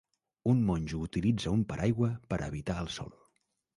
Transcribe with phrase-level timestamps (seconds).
[0.53, 3.13] Un monjo utilitza un paraigua per evitar el sol.